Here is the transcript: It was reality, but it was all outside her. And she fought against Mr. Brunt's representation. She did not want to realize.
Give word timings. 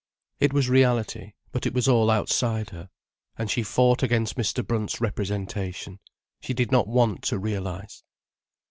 It 0.39 0.51
was 0.51 0.67
reality, 0.67 1.33
but 1.51 1.67
it 1.67 1.75
was 1.75 1.87
all 1.87 2.09
outside 2.09 2.71
her. 2.71 2.89
And 3.37 3.51
she 3.51 3.61
fought 3.61 4.01
against 4.01 4.35
Mr. 4.35 4.65
Brunt's 4.65 4.99
representation. 4.99 5.99
She 6.39 6.55
did 6.55 6.71
not 6.71 6.87
want 6.87 7.21
to 7.25 7.37
realize. 7.37 8.03